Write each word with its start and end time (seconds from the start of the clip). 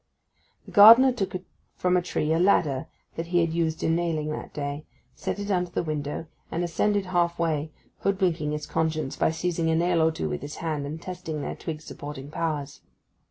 The 0.65 0.71
gardener 0.71 1.11
took 1.11 1.35
from 1.75 1.95
a 1.95 2.01
tree 2.01 2.33
a 2.33 2.39
ladder 2.39 2.87
that 3.15 3.27
he 3.27 3.41
had 3.41 3.53
used 3.53 3.83
in 3.83 3.95
nailing 3.95 4.29
that 4.31 4.51
day, 4.51 4.87
set 5.13 5.37
it 5.37 5.51
under 5.51 5.69
the 5.69 5.83
window, 5.83 6.25
and 6.49 6.63
ascended 6.63 7.05
half 7.05 7.37
way, 7.37 7.71
hoodwinking 7.99 8.51
his 8.51 8.65
conscience 8.65 9.15
by 9.15 9.29
seizing 9.29 9.69
a 9.69 9.75
nail 9.75 10.01
or 10.01 10.11
two 10.11 10.27
with 10.27 10.41
his 10.41 10.55
hand 10.55 10.87
and 10.87 10.99
testing 11.03 11.41
their 11.41 11.55
twig 11.55 11.81
supporting 11.81 12.31
powers. 12.31 12.81